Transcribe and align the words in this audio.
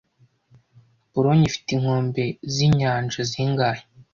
Polonye 1.13 1.45
ifite 1.47 1.69
inkombe 1.73 2.23
zinyanja 2.53 3.19
zingahe 3.31 3.83